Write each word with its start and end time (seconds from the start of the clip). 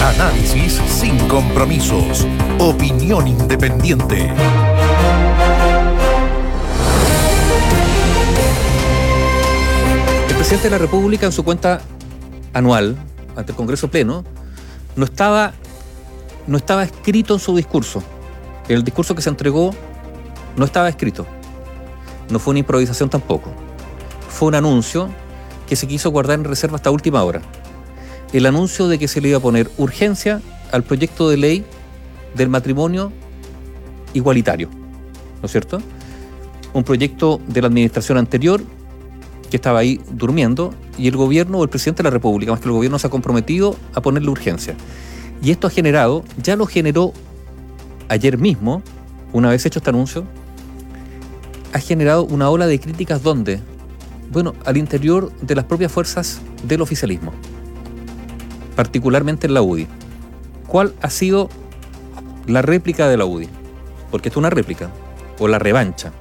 Análisis 0.00 0.80
sin 0.86 1.18
compromisos. 1.26 2.24
Opinión 2.60 3.26
independiente. 3.26 4.30
El 10.28 10.34
presidente 10.36 10.68
de 10.68 10.70
la 10.70 10.78
República 10.78 11.26
en 11.26 11.32
su 11.32 11.42
cuenta 11.42 11.80
anual 12.52 12.96
ante 13.36 13.50
el 13.50 13.56
Congreso 13.56 13.88
Pleno 13.88 14.24
no 14.94 15.04
estaba, 15.04 15.52
no 16.46 16.56
estaba 16.56 16.84
escrito 16.84 17.34
en 17.34 17.40
su 17.40 17.56
discurso. 17.56 18.00
El 18.68 18.84
discurso 18.84 19.16
que 19.16 19.22
se 19.22 19.30
entregó 19.30 19.74
no 20.56 20.64
estaba 20.64 20.88
escrito. 20.88 21.26
No 22.30 22.38
fue 22.38 22.52
una 22.52 22.60
improvisación 22.60 23.10
tampoco. 23.10 23.50
Fue 24.28 24.46
un 24.46 24.54
anuncio 24.54 25.08
que 25.66 25.74
se 25.74 25.88
quiso 25.88 26.10
guardar 26.10 26.38
en 26.38 26.44
reserva 26.44 26.76
hasta 26.76 26.92
última 26.92 27.24
hora. 27.24 27.42
El 28.32 28.46
anuncio 28.46 28.88
de 28.88 28.98
que 28.98 29.08
se 29.08 29.20
le 29.20 29.28
iba 29.28 29.38
a 29.38 29.40
poner 29.42 29.70
urgencia 29.78 30.42
al 30.70 30.82
proyecto 30.82 31.30
de 31.30 31.36
ley 31.36 31.64
del 32.34 32.48
matrimonio 32.48 33.12
igualitario. 34.12 34.68
¿No 35.40 35.46
es 35.46 35.52
cierto? 35.52 35.80
Un 36.72 36.84
proyecto 36.84 37.40
de 37.46 37.62
la 37.62 37.68
administración 37.68 38.18
anterior 38.18 38.62
que 39.50 39.56
estaba 39.56 39.78
ahí 39.78 40.00
durmiendo 40.10 40.74
y 40.98 41.08
el 41.08 41.16
gobierno 41.16 41.58
o 41.58 41.62
el 41.62 41.70
presidente 41.70 42.02
de 42.02 42.04
la 42.04 42.10
República, 42.10 42.52
más 42.52 42.60
que 42.60 42.66
el 42.66 42.72
gobierno, 42.72 42.98
se 42.98 43.06
ha 43.06 43.10
comprometido 43.10 43.76
a 43.94 44.02
ponerle 44.02 44.28
urgencia. 44.28 44.74
Y 45.42 45.50
esto 45.50 45.66
ha 45.66 45.70
generado, 45.70 46.24
ya 46.42 46.56
lo 46.56 46.66
generó 46.66 47.12
ayer 48.08 48.36
mismo, 48.38 48.82
una 49.32 49.50
vez 49.50 49.64
hecho 49.64 49.78
este 49.78 49.90
anuncio, 49.90 50.24
ha 51.72 51.78
generado 51.78 52.24
una 52.24 52.50
ola 52.50 52.66
de 52.66 52.80
críticas 52.80 53.22
donde, 53.22 53.60
bueno, 54.30 54.54
al 54.64 54.76
interior 54.76 55.32
de 55.40 55.54
las 55.54 55.64
propias 55.64 55.92
fuerzas 55.92 56.40
del 56.64 56.82
oficialismo, 56.82 57.32
particularmente 58.78 59.48
en 59.48 59.54
la 59.54 59.60
UDI. 59.60 59.88
¿Cuál 60.68 60.94
ha 61.02 61.10
sido 61.10 61.48
la 62.46 62.62
réplica 62.62 63.08
de 63.08 63.16
la 63.16 63.24
UDI? 63.24 63.48
Porque 64.08 64.28
esto 64.28 64.38
es 64.38 64.42
una 64.42 64.50
réplica, 64.50 64.88
o 65.40 65.48
la 65.48 65.58
revancha. 65.58 66.12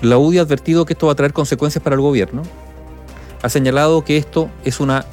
La 0.00 0.16
UDI 0.16 0.38
ha 0.38 0.42
advertido 0.42 0.86
que 0.86 0.92
esto 0.92 1.06
va 1.06 1.14
a 1.14 1.16
traer 1.16 1.32
consecuencias 1.32 1.82
para 1.82 1.96
el 1.96 2.00
gobierno. 2.00 2.42
Ha 3.42 3.48
señalado 3.48 4.04
que 4.04 4.16
esto 4.16 4.48
es 4.64 4.78
una 4.78 5.06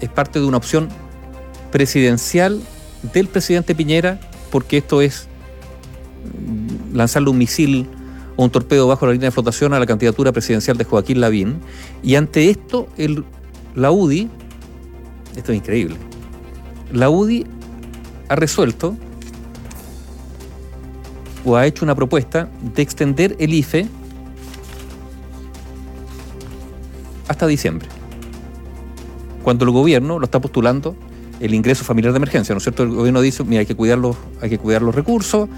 es 0.00 0.08
parte 0.08 0.40
de 0.40 0.46
una 0.46 0.56
opción 0.56 0.88
presidencial 1.70 2.60
del 3.12 3.28
presidente 3.28 3.72
Piñera, 3.72 4.18
porque 4.50 4.78
esto 4.78 5.00
es 5.00 5.28
lanzarle 6.92 7.30
un 7.30 7.38
misil 7.38 7.88
o 8.34 8.42
un 8.42 8.50
torpedo 8.50 8.88
bajo 8.88 9.06
la 9.06 9.12
línea 9.12 9.28
de 9.28 9.32
flotación 9.32 9.74
a 9.74 9.78
la 9.78 9.86
candidatura 9.86 10.32
presidencial 10.32 10.76
de 10.76 10.82
Joaquín 10.82 11.20
Lavín. 11.20 11.60
Y 12.02 12.16
ante 12.16 12.50
esto, 12.50 12.88
el, 12.96 13.24
la 13.76 13.92
UDI, 13.92 14.28
esto 15.36 15.52
es 15.52 15.58
increíble, 15.58 15.96
la 16.92 17.10
UDI 17.10 17.46
ha 18.28 18.36
resuelto 18.36 18.96
o 21.44 21.56
ha 21.56 21.66
hecho 21.66 21.84
una 21.84 21.94
propuesta 21.94 22.48
de 22.74 22.82
extender 22.82 23.36
el 23.38 23.54
IFE 23.54 23.86
hasta 27.28 27.46
diciembre. 27.46 27.88
Cuando 29.42 29.64
el 29.64 29.70
gobierno 29.70 30.18
lo 30.18 30.24
está 30.24 30.40
postulando 30.40 30.96
el 31.38 31.54
ingreso 31.54 31.84
familiar 31.84 32.12
de 32.12 32.16
emergencia, 32.16 32.54
¿no 32.54 32.58
es 32.58 32.64
cierto? 32.64 32.82
El 32.82 32.90
gobierno 32.90 33.20
dice, 33.20 33.44
mira, 33.44 33.60
hay 33.60 33.66
que 33.66 33.76
cuidar 33.76 33.98
los, 33.98 34.16
hay 34.40 34.50
que 34.50 34.58
cuidar 34.58 34.82
los 34.82 34.94
recursos, 34.94 35.48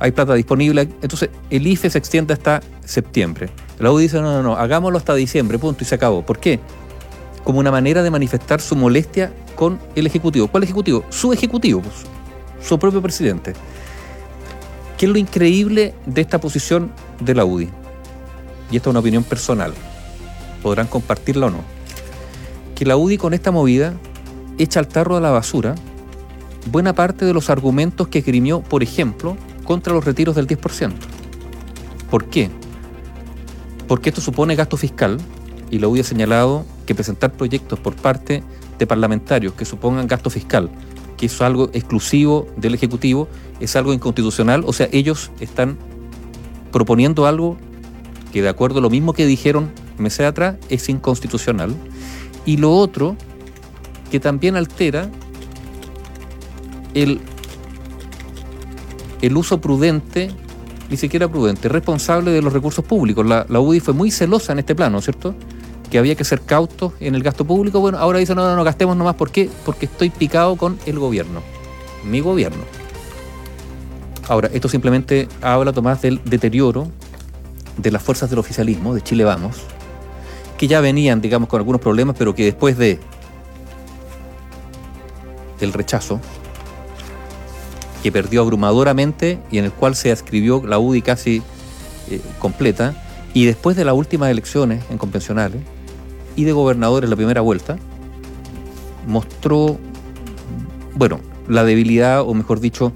hay 0.00 0.10
plata 0.10 0.34
disponible. 0.34 0.88
Entonces, 1.02 1.30
el 1.50 1.66
IFE 1.66 1.90
se 1.90 1.98
extiende 1.98 2.34
hasta 2.34 2.62
septiembre. 2.84 3.50
La 3.78 3.92
UDI 3.92 4.02
dice, 4.04 4.20
no, 4.20 4.32
no, 4.32 4.42
no, 4.42 4.56
hagámoslo 4.56 4.98
hasta 4.98 5.14
diciembre, 5.14 5.58
punto, 5.58 5.84
y 5.84 5.86
se 5.86 5.94
acabó. 5.94 6.24
¿Por 6.24 6.38
qué? 6.38 6.58
Como 7.46 7.60
una 7.60 7.70
manera 7.70 8.02
de 8.02 8.10
manifestar 8.10 8.60
su 8.60 8.74
molestia 8.74 9.32
con 9.54 9.78
el 9.94 10.04
Ejecutivo. 10.04 10.48
¿Cuál 10.48 10.64
Ejecutivo? 10.64 11.04
Su 11.10 11.32
Ejecutivo, 11.32 11.80
pues, 11.80 11.94
su 12.60 12.76
propio 12.76 13.00
presidente. 13.00 13.52
¿Qué 14.98 15.06
es 15.06 15.12
lo 15.12 15.16
increíble 15.16 15.94
de 16.06 16.22
esta 16.22 16.40
posición 16.40 16.90
de 17.20 17.36
la 17.36 17.44
UDI? 17.44 17.68
Y 18.72 18.76
esta 18.76 18.88
es 18.88 18.90
una 18.90 18.98
opinión 18.98 19.22
personal. 19.22 19.72
Podrán 20.60 20.88
compartirla 20.88 21.46
o 21.46 21.50
no. 21.50 21.60
Que 22.74 22.84
la 22.84 22.96
UDI 22.96 23.16
con 23.16 23.32
esta 23.32 23.52
movida 23.52 23.94
echa 24.58 24.80
al 24.80 24.88
tarro 24.88 25.14
de 25.14 25.20
la 25.20 25.30
basura 25.30 25.76
buena 26.72 26.96
parte 26.96 27.26
de 27.26 27.32
los 27.32 27.48
argumentos 27.48 28.08
que 28.08 28.18
esgrimió, 28.18 28.60
por 28.60 28.82
ejemplo, 28.82 29.36
contra 29.62 29.92
los 29.92 30.04
retiros 30.04 30.34
del 30.34 30.48
10%. 30.48 30.94
¿Por 32.10 32.24
qué? 32.24 32.50
Porque 33.86 34.08
esto 34.08 34.20
supone 34.20 34.56
gasto 34.56 34.76
fiscal 34.76 35.18
y 35.70 35.78
la 35.78 35.86
UDI 35.86 36.00
ha 36.00 36.04
señalado 36.04 36.64
que 36.86 36.94
presentar 36.94 37.32
proyectos 37.32 37.78
por 37.78 37.94
parte 37.96 38.42
de 38.78 38.86
parlamentarios 38.86 39.52
que 39.54 39.64
supongan 39.64 40.06
gasto 40.06 40.30
fiscal, 40.30 40.70
que 41.16 41.26
es 41.26 41.40
algo 41.42 41.70
exclusivo 41.72 42.46
del 42.56 42.74
Ejecutivo, 42.74 43.28
es 43.60 43.76
algo 43.76 43.92
inconstitucional, 43.92 44.64
o 44.66 44.72
sea, 44.72 44.88
ellos 44.92 45.30
están 45.40 45.76
proponiendo 46.72 47.26
algo 47.26 47.56
que 48.32 48.42
de 48.42 48.48
acuerdo 48.48 48.78
a 48.78 48.82
lo 48.82 48.90
mismo 48.90 49.12
que 49.12 49.26
dijeron 49.26 49.70
meses 49.98 50.26
atrás 50.26 50.56
es 50.68 50.88
inconstitucional. 50.88 51.74
Y 52.44 52.58
lo 52.58 52.72
otro, 52.72 53.16
que 54.10 54.20
también 54.20 54.56
altera 54.56 55.10
el, 56.94 57.20
el 59.22 59.36
uso 59.36 59.60
prudente, 59.60 60.30
ni 60.90 60.96
siquiera 60.96 61.28
prudente, 61.28 61.68
responsable 61.68 62.30
de 62.30 62.42
los 62.42 62.52
recursos 62.52 62.84
públicos. 62.84 63.26
La, 63.26 63.46
la 63.48 63.58
UDI 63.58 63.80
fue 63.80 63.94
muy 63.94 64.10
celosa 64.10 64.52
en 64.52 64.60
este 64.60 64.74
plano, 64.74 65.00
¿cierto? 65.00 65.34
Que 65.90 65.98
había 65.98 66.14
que 66.14 66.24
ser 66.24 66.40
cautos 66.40 66.92
en 67.00 67.14
el 67.14 67.22
gasto 67.22 67.44
público. 67.44 67.80
Bueno, 67.80 67.98
ahora 67.98 68.18
dice, 68.18 68.34
no, 68.34 68.42
no, 68.42 68.56
no 68.56 68.64
gastemos 68.64 68.96
nomás. 68.96 69.14
¿Por 69.14 69.30
qué? 69.30 69.48
Porque 69.64 69.86
estoy 69.86 70.10
picado 70.10 70.56
con 70.56 70.78
el 70.86 70.98
gobierno, 70.98 71.42
mi 72.04 72.20
gobierno. 72.20 72.62
Ahora, 74.28 74.50
esto 74.52 74.68
simplemente 74.68 75.28
habla, 75.40 75.72
Tomás, 75.72 76.02
del 76.02 76.20
deterioro 76.24 76.88
de 77.76 77.90
las 77.90 78.02
fuerzas 78.02 78.30
del 78.30 78.38
oficialismo, 78.38 78.94
de 78.94 79.02
Chile 79.02 79.24
Vamos, 79.24 79.58
que 80.58 80.66
ya 80.66 80.80
venían, 80.80 81.20
digamos, 81.20 81.48
con 81.48 81.60
algunos 81.60 81.80
problemas, 81.80 82.16
pero 82.18 82.34
que 82.34 82.44
después 82.44 82.76
de 82.76 82.98
el 85.60 85.72
rechazo, 85.72 86.20
que 88.02 88.10
perdió 88.10 88.40
abrumadoramente 88.40 89.38
y 89.50 89.58
en 89.58 89.64
el 89.64 89.72
cual 89.72 89.94
se 89.94 90.12
ascribió 90.12 90.62
la 90.66 90.78
UDI 90.78 91.02
casi 91.02 91.42
eh, 92.10 92.20
completa, 92.38 92.94
y 93.32 93.44
después 93.44 93.76
de 93.76 93.84
las 93.84 93.94
últimas 93.94 94.30
elecciones 94.30 94.82
en 94.90 94.98
convencionales 94.98 95.60
y 96.36 96.44
de 96.44 96.52
gobernadores 96.52 97.10
la 97.10 97.16
primera 97.16 97.40
vuelta, 97.40 97.76
mostró, 99.06 99.78
bueno, 100.94 101.20
la 101.48 101.64
debilidad, 101.64 102.22
o 102.22 102.34
mejor 102.34 102.60
dicho, 102.60 102.92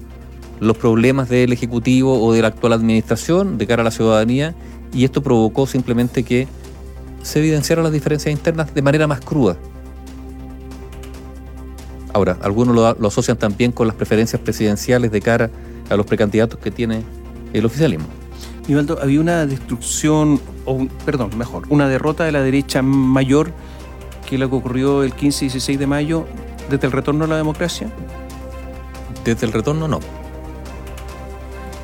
los 0.59 0.77
problemas 0.77 1.27
del 1.27 1.51
Ejecutivo 1.51 2.23
o 2.23 2.33
de 2.33 2.41
la 2.43 2.49
actual 2.49 2.73
administración 2.73 3.57
de 3.57 3.67
cara 3.67 3.81
a 3.81 3.85
la 3.85 3.91
ciudadanía, 3.91 4.55
y 4.93 5.05
esto 5.05 5.23
provocó 5.23 5.65
simplemente 5.65 6.23
que 6.23 6.47
se 7.23 7.39
evidenciaran 7.39 7.83
las 7.83 7.93
diferencias 7.93 8.31
internas 8.31 8.73
de 8.73 8.81
manera 8.81 9.07
más 9.07 9.21
cruda. 9.21 9.57
Ahora, 12.13 12.37
algunos 12.41 12.75
lo, 12.75 13.07
asocian 13.07 13.37
también 13.37 13.71
con 13.71 13.87
las 13.87 13.95
preferencias 13.95 14.41
presidenciales 14.41 15.11
de 15.11 15.21
cara 15.21 15.49
a 15.89 15.95
los 15.95 16.05
precandidatos 16.05 16.59
que 16.59 16.69
tiene 16.69 17.03
el 17.53 17.65
oficialismo. 17.65 18.20
Nivaldo, 18.67 18.99
había 19.01 19.19
una 19.19 19.45
destrucción, 19.45 20.39
o 20.65 20.87
perdón, 21.05 21.31
mejor, 21.37 21.63
una 21.69 21.89
derrota 21.89 22.23
de 22.23 22.31
la 22.31 22.41
derecha 22.41 22.81
mayor 22.81 23.51
que 24.29 24.37
la 24.37 24.47
que 24.47 24.55
ocurrió 24.55 25.03
el 25.03 25.13
15 25.13 25.45
y 25.45 25.47
16 25.49 25.79
de 25.79 25.87
mayo 25.87 26.25
desde 26.69 26.87
el 26.87 26.93
retorno 26.93 27.25
a 27.25 27.27
la 27.27 27.37
democracia. 27.37 27.91
Desde 29.25 29.45
el 29.45 29.51
retorno 29.51 29.87
no. 29.87 29.99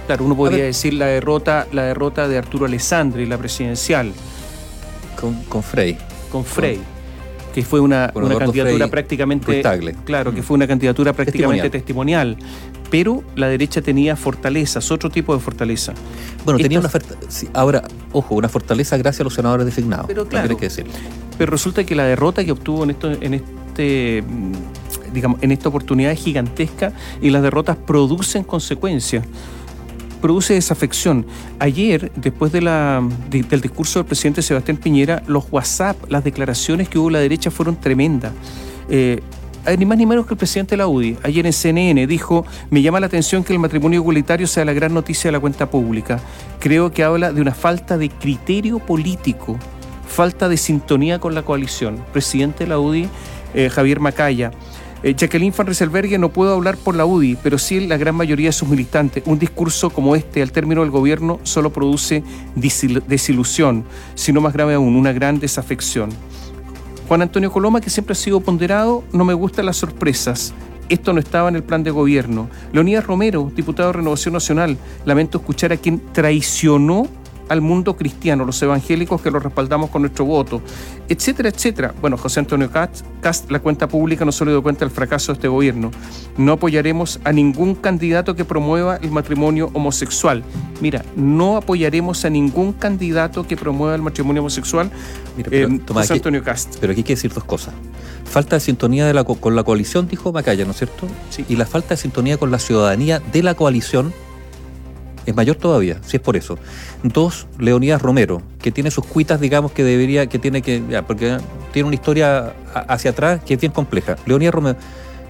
Claro, 0.06 0.24
uno 0.24 0.38
podría 0.38 0.64
decir 0.64 0.94
la 0.94 1.08
derrota, 1.08 1.68
la 1.74 1.84
derrota 1.84 2.28
de 2.30 2.38
Arturo 2.38 2.66
Alessandri, 2.66 3.26
la 3.26 3.38
presidencial. 3.38 4.14
Con, 5.20 5.44
con 5.44 5.62
Frey. 5.62 5.98
Con 6.32 6.46
Frey. 6.46 6.78
Con 6.78 6.98
que 7.58 7.64
fue 7.64 7.80
una, 7.80 8.12
una 8.14 8.38
candidatura 8.38 8.78
Frey, 8.78 8.90
prácticamente. 8.92 9.64
Claro, 10.06 10.32
que 10.32 10.44
fue 10.44 10.54
una 10.54 10.68
candidatura 10.68 11.12
prácticamente 11.12 11.72
testimonial. 11.72 12.36
testimonial. 12.38 12.77
Pero 12.90 13.24
la 13.36 13.48
derecha 13.48 13.82
tenía 13.82 14.16
fortalezas, 14.16 14.92
otro 14.92 15.10
tipo 15.10 15.34
de 15.34 15.42
fortaleza. 15.42 15.94
Bueno, 16.46 16.60
tenía 16.60 16.80
una 16.80 16.90
sí, 17.28 17.48
ahora, 17.54 17.84
ojo, 18.14 18.36
una 18.36 18.48
fortaleza 18.48 18.98
gracias 18.98 19.22
a 19.22 19.24
los 19.26 19.34
senadores 19.34 19.66
designados. 19.66 20.06
Pero 20.08 20.28
claro, 20.28 20.56
que 20.56 20.68
decir. 20.68 20.86
Pero 21.38 21.52
resulta 21.52 21.84
que 21.84 21.96
la 21.96 22.06
derrota 22.06 22.44
que 22.46 22.52
obtuvo 22.52 22.84
en 22.84 22.92
esto, 22.92 23.12
en 23.12 23.34
este 23.34 24.24
digamos, 25.14 25.42
en 25.42 25.52
esta 25.52 25.70
oportunidad 25.70 26.12
es 26.12 26.20
gigantesca 26.20 26.94
y 27.22 27.30
las 27.30 27.42
derrotas 27.42 27.76
producen 27.76 28.44
consecuencias 28.44 29.26
produce 30.18 30.56
desafección. 30.56 31.26
Ayer, 31.60 32.12
después 32.16 32.52
de 32.52 32.62
la, 32.62 33.08
de, 33.30 33.44
del 33.44 33.62
discurso 33.62 34.00
del 34.00 34.06
presidente 34.06 34.42
Sebastián 34.42 34.78
Piñera, 34.78 35.24
los 35.28 35.46
WhatsApp, 35.52 35.96
las 36.10 36.24
declaraciones 36.24 36.90
que 36.90 37.00
hubo 37.00 37.10
la 37.10 37.20
derecha 37.20 37.52
fueron 37.52 37.76
tremendas. 37.80 38.34
Eh, 38.90 39.22
ni 39.76 39.86
más 39.86 39.98
ni 39.98 40.06
menos 40.06 40.26
que 40.26 40.34
el 40.34 40.38
presidente 40.38 40.72
de 40.72 40.78
la 40.78 40.88
UDI, 40.88 41.18
ayer 41.24 41.46
en 41.46 41.54
CNN, 41.54 42.08
dijo, 42.08 42.46
me 42.70 42.82
llama 42.82 43.00
la 43.00 43.08
atención 43.08 43.44
que 43.44 43.52
el 43.52 43.60
matrimonio 43.60 44.00
igualitario 44.00 44.48
sea 44.48 44.64
la 44.64 44.74
gran 44.74 44.94
noticia 44.94 45.28
de 45.28 45.34
la 45.34 45.40
cuenta 45.40 45.70
pública. 45.70 46.20
Creo 46.60 46.92
que 46.92 47.04
habla 47.04 47.34
de 47.34 47.42
una 47.42 47.54
falta 47.54 47.98
de 47.98 48.10
criterio 48.10 48.80
político, 48.80 49.58
falta 50.08 50.48
de 50.48 50.58
sintonía 50.58 51.20
con 51.20 51.36
la 51.36 51.44
coalición. 51.44 52.04
Presidente 52.14 52.64
de 52.64 52.70
la 52.70 52.80
UDI, 52.80 53.10
eh, 53.54 53.70
Javier 53.70 54.00
Macaya. 54.00 54.52
Eh, 55.04 55.14
Jacqueline 55.16 55.54
Van 55.56 55.68
Rieselberghe 55.68 56.18
no 56.18 56.30
puedo 56.30 56.54
hablar 56.54 56.78
por 56.78 56.96
la 56.96 57.06
UDI, 57.06 57.38
pero 57.44 57.58
sí 57.58 57.86
la 57.86 57.98
gran 57.98 58.16
mayoría 58.16 58.50
de 58.50 58.54
sus 58.54 58.68
militantes. 58.68 59.24
Un 59.26 59.38
discurso 59.38 59.90
como 59.90 60.16
este 60.16 60.42
al 60.42 60.52
término 60.52 60.82
del 60.82 60.92
gobierno 60.92 61.40
solo 61.44 61.72
produce 61.72 62.24
desilusión, 62.56 63.84
sino 64.16 64.42
más 64.42 64.54
grave 64.54 64.74
aún, 64.74 64.96
una 64.96 65.14
gran 65.14 65.40
desafección. 65.40 66.10
Juan 67.08 67.22
Antonio 67.22 67.52
Coloma, 67.52 67.80
que 67.80 67.90
siempre 67.90 68.12
ha 68.12 68.16
sido 68.16 68.42
ponderado, 68.42 69.04
no 69.14 69.24
me 69.24 69.34
gustan 69.34 69.66
las 69.66 69.78
sorpresas. 69.78 70.54
Esto 70.90 71.14
no 71.14 71.20
estaba 71.20 71.48
en 71.48 71.56
el 71.56 71.64
plan 71.64 71.84
de 71.84 71.92
gobierno. 71.92 72.50
Leonidas 72.74 73.06
Romero, 73.06 73.50
diputado 73.56 73.90
de 73.90 73.94
Renovación 73.94 74.34
Nacional, 74.34 74.78
lamento 75.06 75.38
escuchar 75.38 75.72
a 75.72 75.78
quien 75.78 76.02
traicionó 76.12 77.08
al 77.50 77.62
mundo 77.62 77.96
cristiano, 77.96 78.46
los 78.46 78.62
evangélicos 78.62 79.22
que 79.22 79.32
los 79.32 79.44
respaldamos 79.44 79.90
con 79.90 80.02
nuestro 80.02 80.26
voto, 80.26 80.62
etcétera, 81.08 81.50
etcétera. 81.50 81.94
Bueno, 82.02 82.18
José 82.18 82.40
Antonio 82.40 82.70
Cast, 82.72 83.50
la 83.50 83.60
cuenta 83.60 83.88
pública 83.88 84.26
no 84.26 84.32
solo 84.32 84.52
dio 84.52 84.64
cuenta 84.64 84.86
del 84.86 84.92
fracaso 84.92 85.32
de 85.32 85.38
este 85.38 85.48
gobierno. 85.48 85.92
No 86.38 86.54
apoyaremos 86.54 87.20
a 87.24 87.32
ningún 87.32 87.76
candidato 87.76 88.36
que 88.36 88.46
promueva 88.46 88.98
el 88.98 89.12
matrimonio 89.12 89.70
homosexual. 89.74 90.44
Mira, 90.82 91.04
no 91.16 91.58
apoyaremos 91.58 92.26
a 92.26 92.30
ningún 92.30 92.74
candidato 92.74 93.48
que 93.48 93.58
promueva 93.58 93.96
el 93.96 94.02
matrimonio 94.02 94.42
homosexual. 94.42 94.92
Mira, 95.36 95.50
eh, 95.52 95.80
José 95.88 96.14
Antonio 96.14 96.44
Cast. 96.44 96.78
Pero 96.80 96.92
aquí 96.92 97.02
hay 97.02 97.06
que 97.06 97.14
decir 97.14 97.34
dos 97.34 97.44
cosas. 97.44 97.74
Falta 98.26 98.58
de 98.58 98.60
sintonía 98.60 99.06
de 99.06 99.14
la, 99.14 99.24
con 99.24 99.56
la 99.56 99.64
coalición, 99.64 100.08
dijo 100.08 100.32
Macaya, 100.32 100.66
¿no 100.66 100.72
es 100.72 100.78
cierto? 100.78 101.08
Sí. 101.30 101.46
Y 101.48 101.56
la 101.56 101.66
falta 101.66 101.90
de 101.90 101.98
sintonía 101.98 102.38
con 102.38 102.52
la 102.52 102.60
ciudadanía 102.60 103.20
de 103.20 103.42
la 103.42 103.56
coalición 103.56 104.14
es 105.28 105.36
mayor 105.36 105.58
todavía, 105.58 106.00
si 106.06 106.16
es 106.16 106.24
por 106.24 106.38
eso. 106.38 106.58
Dos, 107.04 107.48
Leonidas 107.60 108.02
Romero, 108.02 108.42
que 108.62 108.72
tiene 108.72 108.92
sus 108.92 109.06
cuitas, 109.06 109.42
digamos, 109.42 109.74
que 109.74 109.84
debería, 109.84 110.28
que 110.28 110.40
tiene 110.40 110.62
que, 110.62 110.82
porque 111.06 111.38
tiene 111.74 111.88
una 111.88 111.96
historia 111.96 112.56
hacia 112.74 113.12
atrás 113.12 113.42
que 113.46 113.56
es 113.56 113.60
bien 113.60 113.74
compleja. 113.74 114.16
Leonidas 114.26 114.56
Romero 114.56 114.80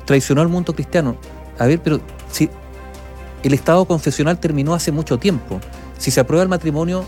traicionó 0.05 0.41
al 0.41 0.49
mundo 0.49 0.73
cristiano. 0.73 1.17
A 1.57 1.65
ver, 1.65 1.81
pero 1.81 1.99
si 2.31 2.47
el 3.41 3.53
Estado 3.55 3.85
confesional 3.85 4.39
terminó 4.39 4.75
hace 4.75 4.91
mucho 4.91 5.17
tiempo, 5.17 5.59
si 5.97 6.11
se 6.11 6.19
aprueba 6.19 6.43
el 6.43 6.49
matrimonio 6.49 7.03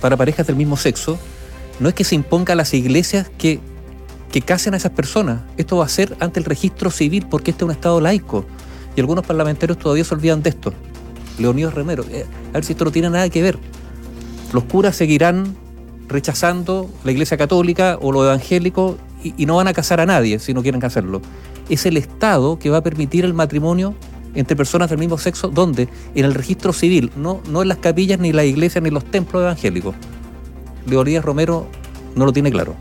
para 0.00 0.16
parejas 0.16 0.46
del 0.46 0.54
mismo 0.54 0.76
sexo, 0.76 1.18
no 1.80 1.88
es 1.88 1.94
que 1.96 2.04
se 2.04 2.14
imponga 2.14 2.52
a 2.52 2.56
las 2.56 2.72
iglesias 2.72 3.32
que, 3.36 3.58
que 4.30 4.42
casen 4.42 4.74
a 4.74 4.76
esas 4.76 4.92
personas. 4.92 5.40
Esto 5.56 5.78
va 5.78 5.86
a 5.86 5.88
ser 5.88 6.16
ante 6.20 6.38
el 6.38 6.46
registro 6.46 6.92
civil 6.92 7.26
porque 7.28 7.50
este 7.50 7.64
es 7.64 7.66
un 7.66 7.72
Estado 7.72 8.00
laico. 8.00 8.46
Y 8.94 9.00
algunos 9.00 9.26
parlamentarios 9.26 9.76
todavía 9.76 10.04
se 10.04 10.14
olvidan 10.14 10.40
de 10.42 10.50
esto. 10.50 10.72
Leonidas 11.38 11.74
Remero. 11.74 12.04
Eh, 12.10 12.26
a 12.50 12.52
ver 12.52 12.64
si 12.64 12.72
esto 12.72 12.84
no 12.84 12.90
tiene 12.90 13.10
nada 13.10 13.28
que 13.28 13.42
ver. 13.42 13.58
Los 14.52 14.64
curas 14.64 14.96
seguirán 14.96 15.56
rechazando 16.08 16.90
la 17.04 17.12
Iglesia 17.12 17.36
Católica 17.36 17.98
o 18.00 18.12
lo 18.12 18.24
evangélico 18.24 18.98
y, 19.22 19.46
no 19.46 19.56
van 19.56 19.68
a 19.68 19.72
casar 19.72 20.00
a 20.00 20.06
nadie 20.06 20.38
si 20.38 20.54
no 20.54 20.62
quieren 20.62 20.84
hacerlo. 20.84 21.20
Es 21.68 21.86
el 21.86 21.96
Estado 21.96 22.58
que 22.58 22.70
va 22.70 22.78
a 22.78 22.82
permitir 22.82 23.24
el 23.24 23.34
matrimonio 23.34 23.94
entre 24.34 24.56
personas 24.56 24.90
del 24.90 24.98
mismo 24.98 25.18
sexo, 25.18 25.48
¿dónde? 25.48 25.88
En 26.14 26.24
el 26.24 26.34
registro 26.34 26.72
civil, 26.72 27.10
no, 27.16 27.40
no 27.48 27.62
en 27.62 27.68
las 27.68 27.78
capillas, 27.78 28.18
ni 28.18 28.32
las 28.32 28.44
iglesias, 28.44 28.82
ni 28.82 28.90
los 28.90 29.04
templos 29.04 29.42
evangélicos. 29.42 29.94
Leonidas 30.86 31.24
Romero 31.24 31.66
no 32.14 32.26
lo 32.26 32.32
tiene 32.32 32.50
claro. 32.50 32.74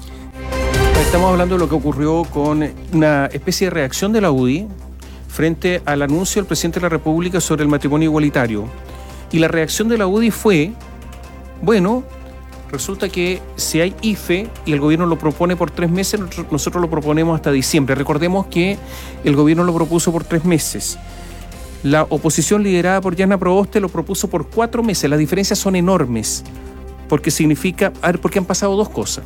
Estamos 1.01 1.31
hablando 1.31 1.55
de 1.55 1.59
lo 1.59 1.69
que 1.69 1.75
ocurrió 1.75 2.23
con 2.23 2.67
una 2.93 3.25
especie 3.27 3.67
de 3.67 3.71
reacción 3.71 4.11
de 4.11 4.21
la 4.21 4.31
UDI 4.31 4.67
frente 5.29 5.81
al 5.85 6.01
anuncio 6.01 6.41
del 6.41 6.47
presidente 6.47 6.79
de 6.79 6.83
la 6.83 6.89
República 6.89 7.39
sobre 7.39 7.63
el 7.63 7.69
matrimonio 7.69 8.09
igualitario. 8.09 8.65
Y 9.31 9.39
la 9.39 9.47
reacción 9.47 9.87
de 9.87 9.97
la 9.97 10.07
UDI 10.07 10.31
fue, 10.31 10.73
bueno, 11.61 12.03
resulta 12.71 13.07
que 13.07 13.41
si 13.55 13.79
hay 13.79 13.95
IFE 14.01 14.49
y 14.65 14.73
el 14.73 14.79
gobierno 14.79 15.05
lo 15.05 15.17
propone 15.17 15.55
por 15.55 15.71
tres 15.71 15.89
meses, 15.89 16.19
nosotros 16.51 16.81
lo 16.81 16.89
proponemos 16.89 17.35
hasta 17.35 17.51
diciembre. 17.51 17.95
Recordemos 17.95 18.47
que 18.47 18.77
el 19.23 19.35
gobierno 19.35 19.63
lo 19.63 19.73
propuso 19.73 20.11
por 20.11 20.23
tres 20.23 20.43
meses. 20.43 20.97
La 21.83 22.03
oposición 22.03 22.63
liderada 22.63 22.99
por 22.99 23.15
Yana 23.15 23.37
Proboste 23.37 23.79
lo 23.79 23.87
propuso 23.87 24.29
por 24.29 24.49
cuatro 24.49 24.83
meses. 24.83 25.09
Las 25.09 25.19
diferencias 25.19 25.59
son 25.59 25.75
enormes, 25.75 26.43
porque 27.07 27.31
significa, 27.31 27.93
porque 28.21 28.39
han 28.39 28.45
pasado 28.45 28.75
dos 28.75 28.89
cosas 28.89 29.23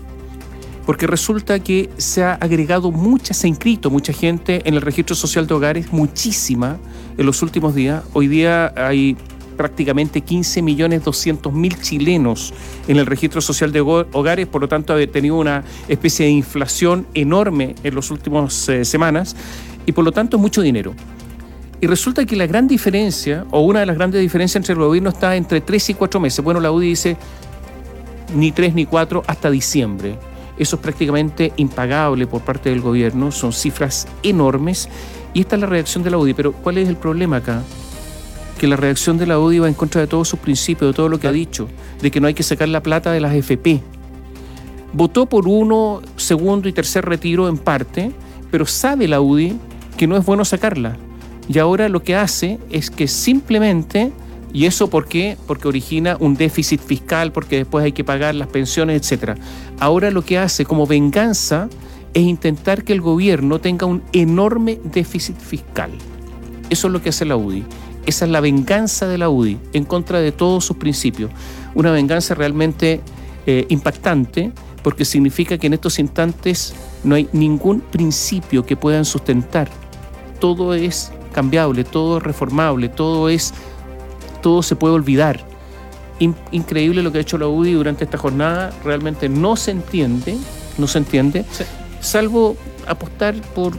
porque 0.85 1.07
resulta 1.07 1.59
que 1.59 1.89
se 1.97 2.23
ha 2.23 2.33
agregado 2.33 2.91
mucha, 2.91 3.33
se 3.33 3.47
ha 3.47 3.49
inscrito 3.49 3.89
mucha 3.89 4.13
gente 4.13 4.61
en 4.65 4.73
el 4.73 4.81
registro 4.81 5.15
social 5.15 5.47
de 5.47 5.53
hogares, 5.53 5.93
muchísima 5.93 6.77
en 7.17 7.25
los 7.25 7.41
últimos 7.41 7.73
días. 7.73 8.03
Hoy 8.13 8.27
día 8.27 8.73
hay 8.75 9.15
prácticamente 9.53 10.21
15 10.21 10.61
millones 10.61 11.03
200 11.03 11.53
mil 11.53 11.79
chilenos 11.79 12.53
en 12.87 12.97
el 12.97 13.05
registro 13.05 13.39
social 13.39 13.71
de 13.71 13.81
hogares, 13.81 14.47
por 14.47 14.61
lo 14.61 14.67
tanto 14.67 14.93
ha 14.93 15.07
tenido 15.07 15.35
una 15.35 15.63
especie 15.87 16.25
de 16.25 16.31
inflación 16.31 17.07
enorme 17.13 17.75
en 17.83 17.95
las 17.95 18.09
últimas 18.11 18.67
eh, 18.69 18.83
semanas 18.83 19.35
y 19.85 19.91
por 19.91 20.03
lo 20.03 20.11
tanto 20.11 20.37
mucho 20.37 20.61
dinero. 20.61 20.93
Y 21.79 21.87
resulta 21.87 22.25
que 22.25 22.35
la 22.35 22.47
gran 22.47 22.67
diferencia, 22.67 23.45
o 23.51 23.61
una 23.61 23.81
de 23.81 23.85
las 23.85 23.97
grandes 23.97 24.21
diferencias 24.21 24.55
entre 24.55 24.73
el 24.73 24.79
gobierno 24.79 25.09
está 25.09 25.35
entre 25.35 25.59
3 25.59 25.89
y 25.89 25.93
4 25.93 26.19
meses. 26.19 26.43
Bueno, 26.43 26.61
la 26.61 26.71
UDI 26.71 26.87
dice 26.87 27.17
ni 28.35 28.53
3 28.53 28.73
ni 28.73 28.85
4 28.85 29.23
hasta 29.27 29.51
diciembre. 29.51 30.17
Eso 30.57 30.75
es 30.75 30.81
prácticamente 30.81 31.51
impagable 31.57 32.27
por 32.27 32.41
parte 32.41 32.69
del 32.69 32.81
gobierno, 32.81 33.31
son 33.31 33.53
cifras 33.53 34.07
enormes 34.21 34.87
y 35.33 35.41
esta 35.41 35.55
es 35.55 35.61
la 35.61 35.67
reacción 35.67 36.03
de 36.03 36.11
la 36.11 36.17
UDI. 36.17 36.33
Pero 36.33 36.53
¿cuál 36.53 36.77
es 36.77 36.87
el 36.87 36.95
problema 36.95 37.37
acá? 37.37 37.63
Que 38.59 38.67
la 38.67 38.75
reacción 38.75 39.17
de 39.17 39.25
la 39.25 39.39
UDI 39.39 39.59
va 39.59 39.67
en 39.67 39.73
contra 39.73 40.01
de 40.01 40.07
todos 40.07 40.27
sus 40.27 40.39
principios, 40.39 40.91
de 40.91 40.95
todo 40.95 41.09
lo 41.09 41.19
que 41.19 41.27
ha 41.27 41.31
dicho, 41.31 41.67
de 42.01 42.11
que 42.11 42.21
no 42.21 42.27
hay 42.27 42.33
que 42.33 42.43
sacar 42.43 42.69
la 42.69 42.83
plata 42.83 43.11
de 43.11 43.19
las 43.19 43.33
FP. 43.33 43.81
Votó 44.93 45.25
por 45.25 45.47
uno, 45.47 46.01
segundo 46.17 46.69
y 46.69 46.73
tercer 46.73 47.03
retiro 47.03 47.49
en 47.49 47.57
parte, 47.57 48.11
pero 48.51 48.67
sabe 48.67 49.07
la 49.07 49.21
UDI 49.21 49.57
que 49.97 50.05
no 50.05 50.15
es 50.15 50.23
bueno 50.23 50.45
sacarla. 50.45 50.97
Y 51.49 51.57
ahora 51.57 51.89
lo 51.89 52.03
que 52.03 52.15
hace 52.15 52.59
es 52.69 52.91
que 52.91 53.07
simplemente 53.07 54.13
¿Y 54.53 54.67
eso 54.67 54.87
por 54.89 55.07
qué? 55.07 55.35
Porque 55.47 55.67
origina 55.67 56.15
un 56.19 56.35
déficit 56.35 56.79
fiscal, 56.79 57.31
porque 57.31 57.57
después 57.57 57.83
hay 57.83 57.91
que 57.91 58.03
pagar 58.03 58.35
las 58.35 58.47
pensiones, 58.47 59.11
etc. 59.11 59.31
Ahora 59.79 60.11
lo 60.11 60.21
que 60.21 60.37
hace 60.37 60.63
como 60.63 60.85
venganza 60.85 61.67
es 62.13 62.21
intentar 62.21 62.83
que 62.83 62.93
el 62.93 63.01
gobierno 63.01 63.59
tenga 63.59 63.87
un 63.87 64.03
enorme 64.13 64.79
déficit 64.83 65.37
fiscal. 65.37 65.91
Eso 66.69 66.87
es 66.87 66.93
lo 66.93 67.01
que 67.01 67.09
hace 67.09 67.25
la 67.25 67.35
UDI. 67.35 67.65
Esa 68.05 68.25
es 68.25 68.31
la 68.31 68.41
venganza 68.41 69.07
de 69.07 69.17
la 69.17 69.29
UDI 69.29 69.57
en 69.73 69.85
contra 69.85 70.19
de 70.19 70.31
todos 70.31 70.63
sus 70.65 70.77
principios. 70.77 71.31
Una 71.73 71.91
venganza 71.91 72.35
realmente 72.35 73.01
eh, 73.47 73.65
impactante 73.69 74.51
porque 74.83 75.05
significa 75.05 75.57
que 75.57 75.67
en 75.67 75.73
estos 75.73 75.97
instantes 75.97 76.75
no 77.03 77.15
hay 77.15 77.27
ningún 77.31 77.79
principio 77.79 78.65
que 78.65 78.75
puedan 78.75 79.05
sustentar. 79.05 79.69
Todo 80.39 80.73
es 80.73 81.11
cambiable, 81.31 81.83
todo 81.83 82.17
es 82.17 82.23
reformable, 82.23 82.89
todo 82.89 83.29
es 83.29 83.53
todo 84.43 84.61
se 84.61 84.75
puede 84.75 84.93
olvidar. 84.93 85.43
increíble 86.51 87.01
lo 87.01 87.11
que 87.11 87.17
ha 87.17 87.21
hecho 87.21 87.39
la 87.39 87.47
UDI 87.47 87.73
durante 87.73 88.03
esta 88.03 88.19
jornada, 88.19 88.71
realmente 88.83 89.27
no 89.27 89.55
se 89.55 89.71
entiende, 89.71 90.37
no 90.77 90.85
se 90.85 90.99
entiende, 90.99 91.43
salvo 91.99 92.55
apostar 92.85 93.33
por 93.55 93.73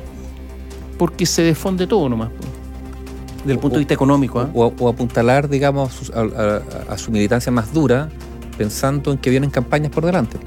porque 0.98 1.26
se 1.26 1.42
desfonde 1.42 1.86
todo 1.86 2.08
nomás. 2.08 2.30
Del 3.44 3.58
punto 3.58 3.74
de 3.76 3.80
vista 3.80 3.94
económico. 3.94 4.40
¿ah? 4.40 4.48
O, 4.54 4.88
apuntalar, 4.88 5.48
digamos, 5.48 6.10
a, 6.14 6.98
su 6.98 7.10
militancia 7.10 7.52
más 7.52 7.72
dura, 7.72 8.08
pensando 8.56 9.12
en 9.12 9.18
que 9.18 9.28
vienen 9.28 9.50
campañas 9.50 9.92
por 9.92 10.06
delante. 10.06 10.38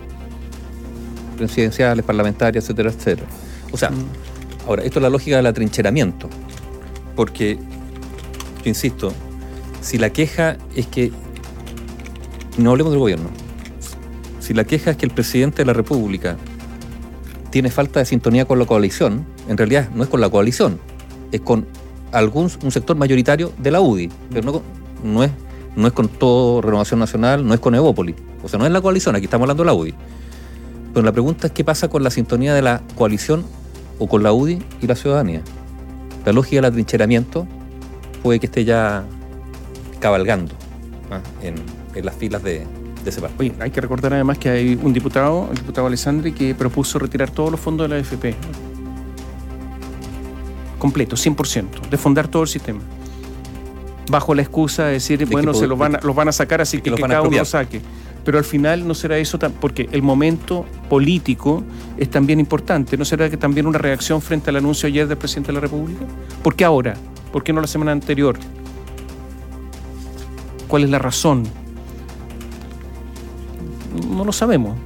Presidenciales, 1.37 2.03
parlamentarias, 2.03 2.63
etcétera, 2.63 2.89
etcétera. 2.89 3.27
O 3.71 3.77
sea, 3.77 3.91
mm. 3.91 4.67
ahora, 4.67 4.83
esto 4.83 4.99
es 4.99 5.03
la 5.03 5.09
lógica 5.09 5.35
del 5.35 5.45
atrincheramiento. 5.45 6.27
Porque, 7.15 7.59
insisto, 8.63 9.13
si 9.81 9.97
la 9.97 10.09
queja 10.11 10.57
es 10.75 10.87
que, 10.87 11.11
no 12.57 12.71
hablemos 12.71 12.91
del 12.91 12.99
gobierno, 12.99 13.29
si 14.39 14.53
la 14.53 14.63
queja 14.63 14.91
es 14.91 14.97
que 14.97 15.05
el 15.05 15.11
presidente 15.11 15.57
de 15.57 15.65
la 15.65 15.73
República 15.73 16.37
tiene 17.49 17.69
falta 17.69 17.99
de 17.99 18.05
sintonía 18.05 18.45
con 18.45 18.59
la 18.59 18.65
coalición, 18.65 19.25
en 19.47 19.57
realidad 19.57 19.89
no 19.93 20.03
es 20.03 20.09
con 20.09 20.21
la 20.21 20.29
coalición, 20.29 20.79
es 21.31 21.41
con 21.41 21.67
algún 22.11 22.49
un 22.63 22.71
sector 22.71 22.95
mayoritario 22.95 23.51
de 23.57 23.71
la 23.71 23.81
UDI, 23.81 24.09
pero 24.31 24.51
no, 24.51 24.61
no, 25.03 25.23
es, 25.23 25.31
no 25.75 25.87
es 25.87 25.93
con 25.93 26.07
todo 26.07 26.61
Renovación 26.61 26.99
Nacional, 26.99 27.45
no 27.45 27.53
es 27.53 27.59
con 27.59 27.75
Evópolis, 27.75 28.15
o 28.43 28.47
sea, 28.47 28.59
no 28.59 28.65
es 28.65 28.71
la 28.71 28.81
coalición, 28.81 29.15
aquí 29.15 29.25
estamos 29.25 29.43
hablando 29.45 29.63
de 29.63 29.67
la 29.67 29.73
UDI. 29.73 29.93
Pero 30.93 31.05
la 31.05 31.11
pregunta 31.11 31.47
es 31.47 31.53
qué 31.53 31.63
pasa 31.63 31.89
con 31.89 32.03
la 32.03 32.09
sintonía 32.09 32.53
de 32.55 32.61
la 32.61 32.81
coalición 32.95 33.45
o 33.99 34.07
con 34.07 34.23
la 34.23 34.33
UDI 34.33 34.59
y 34.81 34.87
la 34.87 34.95
ciudadanía. 34.95 35.41
La 36.25 36.33
lógica 36.33 36.57
del 36.57 36.65
atrincheramiento 36.65 37.47
puede 38.23 38.39
que 38.39 38.47
esté 38.47 38.65
ya 38.65 39.05
cabalgando 39.99 40.53
¿ah? 41.11 41.21
en, 41.41 41.55
las 42.03 42.15
filas 42.15 42.43
de, 42.43 42.65
ese 43.05 43.21
partido. 43.21 43.39
Oye, 43.39 43.53
hay 43.59 43.71
que 43.71 43.81
recordar 43.81 44.13
además 44.13 44.37
que 44.37 44.49
hay 44.49 44.79
un 44.81 44.93
diputado, 44.93 45.47
el 45.49 45.57
diputado 45.57 45.87
Alessandri, 45.87 46.33
que 46.33 46.53
propuso 46.53 46.99
retirar 46.99 47.29
todos 47.29 47.51
los 47.51 47.59
fondos 47.59 47.89
de 47.89 47.95
la 47.95 48.01
AFP. 48.01 48.35
Completo, 50.77 51.15
100%, 51.15 51.89
defondar 51.89 52.27
todo 52.27 52.43
el 52.43 52.49
sistema. 52.49 52.81
Bajo 54.11 54.35
la 54.35 54.41
excusa 54.41 54.85
de 54.85 54.93
decir, 54.93 55.25
bueno, 55.25 55.53
se 55.53 55.67
los 55.67 55.77
van, 55.77 55.95
a, 55.95 55.99
los 56.01 56.15
van 56.15 56.27
a 56.27 56.31
sacar, 56.31 56.61
así 56.61 56.81
que, 56.81 56.91
que 56.91 57.01
cada 57.01 57.21
uno 57.21 57.45
saque. 57.45 57.81
Pero 58.23 58.37
al 58.37 58.43
final 58.43 58.85
no 58.85 58.93
será 58.93 59.17
eso, 59.17 59.39
tan, 59.39 59.53
porque 59.53 59.87
el 59.91 60.01
momento 60.01 60.65
político 60.89 61.63
es 61.97 62.09
también 62.09 62.41
importante. 62.41 62.97
¿No 62.97 63.05
será 63.05 63.29
que 63.29 63.37
también 63.37 63.65
una 63.67 63.77
reacción 63.77 64.21
frente 64.21 64.49
al 64.49 64.57
anuncio 64.57 64.87
ayer 64.87 65.07
del 65.07 65.17
presidente 65.17 65.47
de 65.47 65.53
la 65.53 65.61
República? 65.61 66.05
¿Por 66.43 66.53
qué 66.53 66.65
ahora? 66.65 66.95
¿Por 67.31 67.43
qué 67.43 67.53
no 67.53 67.61
la 67.61 67.67
semana 67.67 67.93
anterior? 67.93 68.37
¿Cuál 70.67 70.83
es 70.83 70.89
la 70.89 70.99
razón? 70.99 71.43
No 74.09 74.25
lo 74.25 74.31
sabemos. 74.31 74.77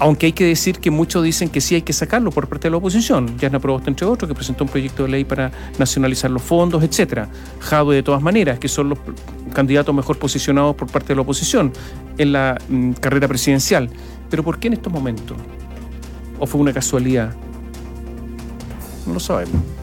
Aunque 0.00 0.26
hay 0.26 0.32
que 0.32 0.44
decir 0.44 0.78
que 0.78 0.92
muchos 0.92 1.24
dicen 1.24 1.48
que 1.48 1.60
sí 1.60 1.74
hay 1.74 1.82
que 1.82 1.92
sacarlo 1.92 2.30
por 2.30 2.48
parte 2.48 2.68
de 2.68 2.70
la 2.70 2.76
oposición. 2.76 3.36
Yasna 3.38 3.58
Proboste, 3.58 3.90
entre 3.90 4.06
otros, 4.06 4.28
que 4.28 4.34
presentó 4.34 4.62
un 4.62 4.70
proyecto 4.70 5.02
de 5.02 5.08
ley 5.08 5.24
para 5.24 5.50
nacionalizar 5.76 6.30
los 6.30 6.42
fondos, 6.42 6.84
etcétera. 6.84 7.28
Jadwe, 7.58 7.96
de 7.96 8.02
todas 8.04 8.22
maneras, 8.22 8.60
que 8.60 8.68
son 8.68 8.90
los 8.90 8.98
candidatos 9.52 9.92
mejor 9.92 10.16
posicionados 10.18 10.76
por 10.76 10.88
parte 10.88 11.08
de 11.08 11.16
la 11.16 11.22
oposición 11.22 11.72
en 12.16 12.32
la 12.32 12.58
mm, 12.68 12.92
carrera 12.92 13.26
presidencial. 13.26 13.90
Pero 14.30 14.44
¿por 14.44 14.60
qué 14.60 14.68
en 14.68 14.74
estos 14.74 14.92
momentos? 14.92 15.36
¿O 16.38 16.46
fue 16.46 16.60
una 16.60 16.72
casualidad? 16.72 17.34
No 19.04 19.14
lo 19.14 19.20
sabemos. 19.20 19.77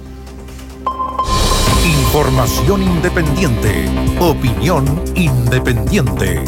Información 2.15 2.81
independiente. 2.81 3.89
Opinión 4.21 4.85
independiente. 5.15 6.45